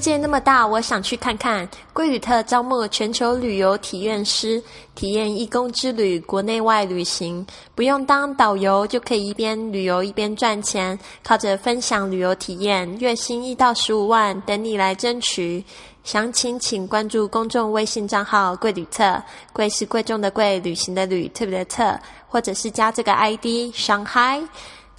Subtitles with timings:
[0.00, 1.68] 世界那么大，我想去看看。
[1.92, 4.58] 贵旅特招募全球旅游体验师，
[4.94, 15.62] 体验义工之旅，国内外旅行，不用当导游就可以一边旅游一边赚钱，靠着分享旅游体验，月薪一到十五万，等你来争取。
[16.02, 19.22] 详情请关注公众微信账号“贵旅特”，
[19.52, 21.94] 贵是贵重的贵，旅行的旅，特别的特，
[22.26, 24.42] 或者是加这个 ID 上海，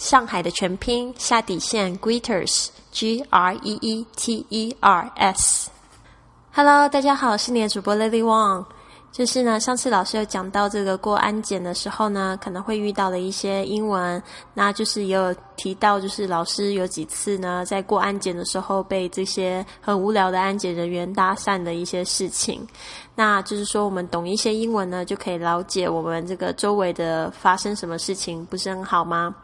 [0.00, 2.68] 上海的全拼下底线 Greeters。
[2.90, 8.64] G R E E T E R S，Hello，大家好，我是你的主播 Lily Wang。
[9.12, 14.20] 就是呢，上次老师有讲到这个过安检的时候呢，可能会遇到的一些英文，
[14.54, 22.66] 那就是也有提到，就是老师有几次呢，在过安检的时候被这些很无聊的安检人员搭讪的一些事情。
[23.14, 29.34] 那就是说，我们懂一些英文呢，就可以了解我们这个周围的发生什么事情，不是很好吗？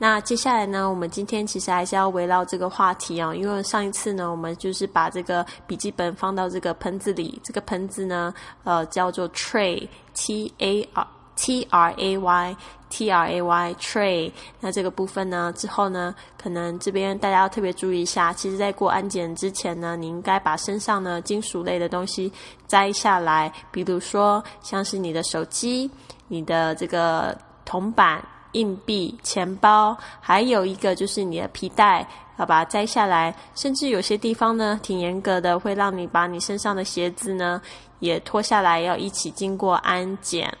[0.00, 8.32] 那接下来呢，我们今天其实还是要围绕这个话题啊，因为上一次呢，我们就是把这个笔记本放到这个盆子里，这个盆子呢，
[8.64, 12.56] 呃，叫做 tray，t a r t r a y。
[12.90, 15.52] T R A Y tray，那这个部分呢？
[15.56, 18.32] 之后呢，可能这边大家要特别注意一下。
[18.32, 22.32] 其实，在过安检之前呢，你应该把身上呢金属类的东西
[22.66, 25.88] 摘下来，比如说像是你的手机、
[26.26, 28.20] 你的这个铜板、
[28.52, 32.06] 硬币、钱包，还有一个就是你的皮带，
[32.38, 33.34] 要把它摘下来。
[33.54, 37.60] 甚至有些地方呢，挺严格的，会让你把你身上的鞋子呢
[38.00, 40.52] 也脱下来，要一起经过安检。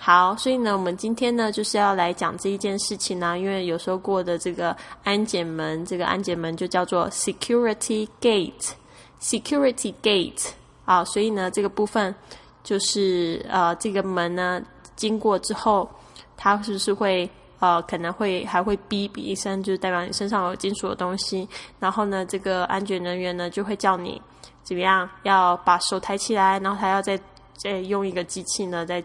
[0.00, 10.50] 好，所以呢，我们今天呢就是要来讲这一件事情呢，因为有时候过的这个安检门，这个安检门就叫做 security gate，security gate
[10.84, 12.14] 啊，所以呢，这个部分
[12.62, 14.62] 就是呃，这个门呢
[14.94, 15.90] 经过之后，
[16.38, 17.28] 它是不是会
[17.58, 21.46] 呃可能会还会哔哔一声，就是代表你身上有金属的东西，
[21.78, 24.22] 然后呢，这个安检人员呢就会叫你
[24.62, 27.20] 怎么样，要把手抬起来，然后他要再
[27.56, 29.04] 再用一个机器呢再。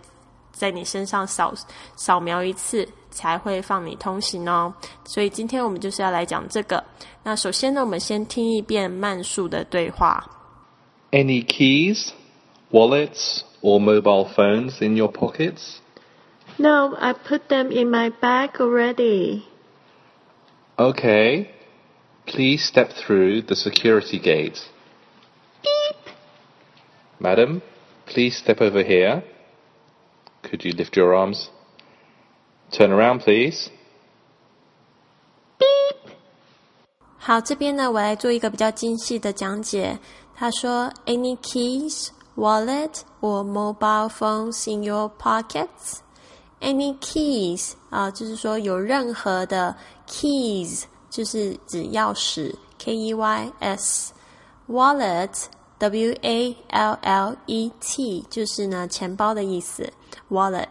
[0.56, 1.52] 在你身上扫
[1.96, 4.72] 扫描一次，才会放你通行哦。
[5.04, 6.82] 所以今天我们就是要来讲这个。
[7.24, 10.24] 那首先呢，我们先听一遍慢速的对话。
[11.10, 12.10] Any keys,
[12.72, 15.78] wallets, or mobile phones in your pockets?
[16.60, 19.46] No, I put them in my bag already.
[20.78, 21.50] Okay.
[22.26, 24.60] Please step through the security gate.
[25.62, 26.14] Beep.
[27.20, 27.62] Madam,
[28.06, 29.24] please step over here.
[30.42, 31.50] Could you lift your arms?
[32.72, 33.70] Turn around, please.
[37.18, 40.00] 好，这边呢，我来做一个比较精细的讲解。
[40.36, 46.00] 他说：“Any keys, wallet, or mobile phones in your pockets？”
[46.64, 49.76] any keys 啊、呃，就是说有任何的
[50.08, 54.12] keys，就是指钥匙，k e y s。
[54.70, 55.30] wallet
[55.78, 59.92] w a l l e t 就是呢钱包的意思
[60.32, 60.66] ，wallet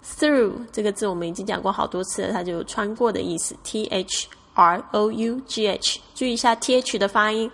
[0.02, 3.56] Through 这个字我们已经讲过好多次了，它就穿过的意思。
[3.64, 7.50] T h r o u g h，注意一下 t h 的发音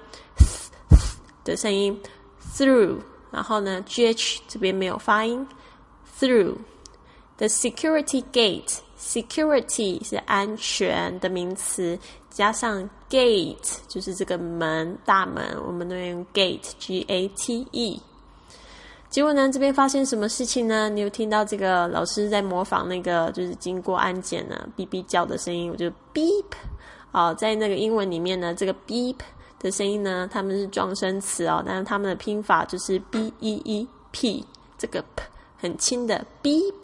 [1.44, 2.00] 的声音。
[2.54, 2.98] Through，
[3.30, 5.46] 然后呢 g h 这边没有发音。
[6.18, 6.56] Through
[7.36, 11.98] the security gate，security 是安全的名词，
[12.30, 18.00] 加上 gate 就是这个门大门，我们都用 gate，g a t e。
[19.08, 19.50] 结果呢？
[19.50, 20.88] 这边发现什么事情呢？
[20.88, 26.44] 你有听到这个老师在模仿那个，就是经过安检呢，哔哔叫的声音，我就 beep。
[27.10, 29.16] 哦，在那个英文里面呢，这个 beep
[29.60, 34.44] 的声音呢，他们是撞声词哦，但是他们的拼法就是 b e e p，
[34.76, 35.22] 这个 p
[35.56, 36.74] 很轻的 beep。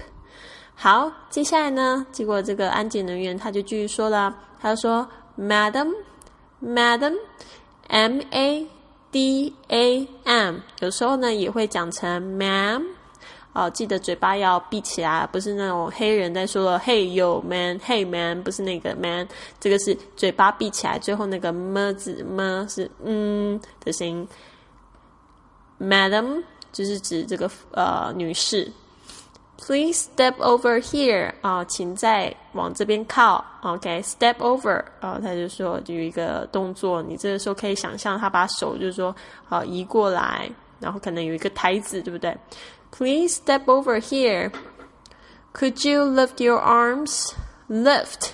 [0.77, 8.69] 好，接下来呢，结果这个安检人员他就继续说了，他就说，Madam，Madam，M A。
[9.13, 12.85] D A M，有时候呢也会讲成 ma'am，
[13.57, 19.27] 哦，记得嘴巴要闭起来，不是那种黑人在说了 Hey yo man，Hey man，不是那个 man，
[19.59, 24.29] 这个是嘴巴闭起来，最后那个么字么是嗯的声音。
[25.81, 28.71] Madam 就是指这个呃女士。
[29.59, 33.43] Please step over here 啊，请再往这边靠。
[33.63, 39.17] OK，step over 啊，他就说有一个动作，你这个时候可以想象他把手就是说
[39.49, 40.51] 啊移过来，
[40.81, 42.37] 然后可能有一个台子，对不对
[42.91, 44.51] ？Please step over here.
[45.53, 47.33] Could you lift your arms?
[47.69, 48.31] Lift.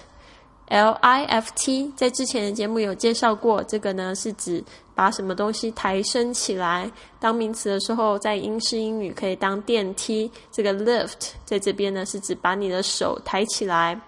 [0.69, 6.91] L I F T，在之前的节目有介绍过，这个呢是指把什么东西抬升起来。
[7.21, 10.31] 当名词的时候，在英式英语可以当电梯。
[10.51, 14.01] 这个 lift 在这边呢是指把你的手抬起来。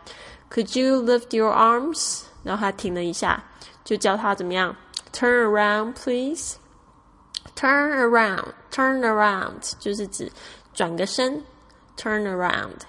[0.50, 2.22] Could you lift your arms？
[2.42, 3.44] 然后他停了一下，
[3.84, 4.75] 就教他怎么样
[5.12, 6.54] ？Turn around, please.
[7.56, 10.30] Turn around, turn around，就是指
[10.72, 11.42] 转个身。
[11.96, 12.80] Turn around。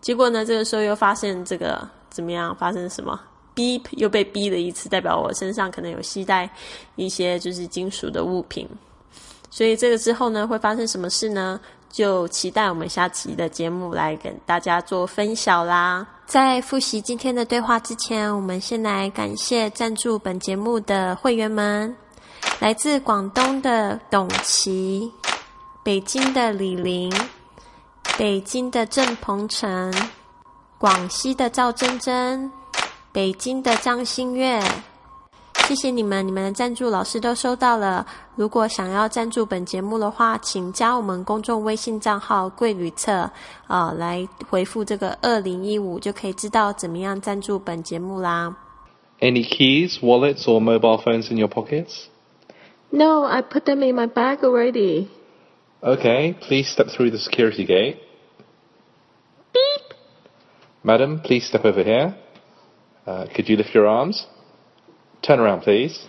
[0.00, 1.88] 结果呢，这个时候又发现这个。
[2.12, 2.54] 怎么样？
[2.56, 3.18] 发生什么
[3.56, 6.46] ？Beep 又被逼了一次，代表我身上可能有携带
[6.94, 8.68] 一些就是金属的物品。
[9.48, 11.58] 所以这个之后呢，会发生什么事呢？
[11.88, 16.06] 就期待我们下期的节目来跟大家做分享啦。
[16.26, 21.96] 在复习今天的对话之前，我们先来感谢赞助本节目的会员们：
[22.60, 25.10] 来自广东的董琪，
[25.82, 27.12] 北京的李玲，
[28.16, 29.92] 北京的郑鹏程。
[30.78, 32.50] 广西的赵真真，
[33.12, 34.60] 北京的张新月，
[35.68, 38.04] 谢谢你们，你们的赞助老师都收到了。
[38.34, 43.30] 如果想要赞助本节目的话，请加我们公众微信账号“贵旅册”
[43.68, 48.56] 啊，来回复这个二零一五，就可以知道怎么样赞助本节目啦。
[49.20, 52.06] Any keys, wallets, or mobile phones in your pockets?
[52.92, 55.10] No, I put them in my bag already.
[55.82, 58.00] Okay, please step through the security gate.
[59.52, 59.96] Beep.
[60.84, 62.14] Madam, please step over here.
[63.06, 64.26] Uh, could you lift your arms?
[65.22, 66.06] Turn around, please.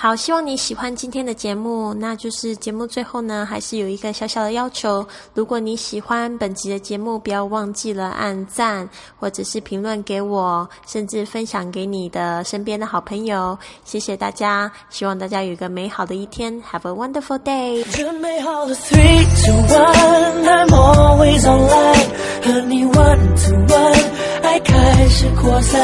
[0.00, 1.92] 好，希望你喜欢今天的节目。
[1.92, 5.04] 那就是节目最后呢，还是有一个小小的要求。
[5.34, 8.88] 如果你喜欢本集的节目，不要忘记了按赞，
[9.18, 13.58] 或者是评论给我，甚至分享给你的身边的好朋友。
[13.84, 16.62] 谢谢大家，希望大家有一个美好的一天。
[16.62, 17.82] Have a wonderful day。
[17.90, 22.06] 准备好了，three two one，I'm always online，
[22.44, 24.04] 和你 one to one，
[24.44, 25.82] 爱开始扩散，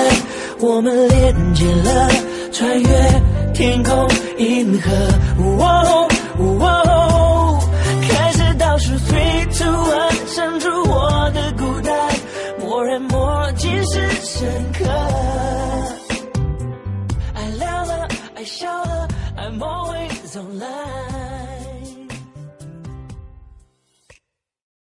[0.61, 2.11] 我们连接了，
[2.53, 3.34] 穿越。
[3.55, 4.91] 天空，银河，
[8.09, 11.97] 开始倒数，three two one，删除我的孤单，
[12.59, 14.85] 默认默尽是深刻。